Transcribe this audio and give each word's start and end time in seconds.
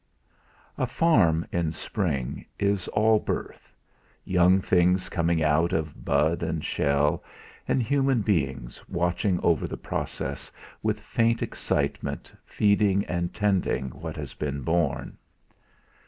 A 0.79 0.87
farm 0.87 1.45
in 1.51 1.71
spring 1.71 2.47
is 2.57 2.87
all 2.87 3.19
birth 3.19 3.75
young 4.25 4.59
things 4.59 5.09
coming 5.09 5.43
out 5.43 5.73
of 5.73 6.03
bud 6.03 6.41
and 6.41 6.65
shell, 6.65 7.23
and 7.67 7.83
human 7.83 8.23
beings 8.23 8.81
watching 8.89 9.39
over 9.41 9.67
the 9.67 9.77
process 9.77 10.51
with 10.81 10.99
faint 10.99 11.43
excitement 11.43 12.31
feeding 12.47 13.05
and 13.05 13.31
tending 13.31 13.89
what 13.89 14.15
has 14.17 14.33
been 14.33 14.63
born. 14.63 15.19